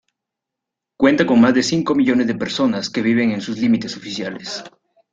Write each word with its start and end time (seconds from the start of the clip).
Cuenta 0.97 1.27
con 1.27 1.39
más 1.39 1.53
de 1.53 1.61
cinco 1.61 1.93
millones 1.93 2.25
de 2.25 2.33
personas 2.33 2.89
que 2.89 3.03
viven 3.03 3.29
en 3.33 3.41
sus 3.41 3.59
límites 3.59 3.95
oficiales. 3.95 4.63